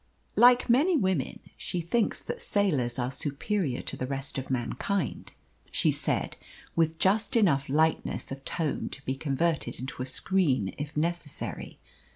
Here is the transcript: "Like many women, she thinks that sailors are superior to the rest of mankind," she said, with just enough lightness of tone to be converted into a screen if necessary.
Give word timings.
"Like 0.35 0.67
many 0.67 0.97
women, 0.97 1.41
she 1.57 1.79
thinks 1.79 2.23
that 2.23 2.41
sailors 2.41 2.97
are 2.97 3.11
superior 3.11 3.83
to 3.83 3.95
the 3.95 4.07
rest 4.07 4.39
of 4.39 4.49
mankind," 4.49 5.31
she 5.71 5.91
said, 5.91 6.37
with 6.75 6.97
just 6.97 7.35
enough 7.35 7.69
lightness 7.69 8.31
of 8.31 8.43
tone 8.43 8.89
to 8.93 9.05
be 9.05 9.13
converted 9.13 9.77
into 9.77 10.01
a 10.01 10.07
screen 10.07 10.73
if 10.79 10.97
necessary. 10.97 11.77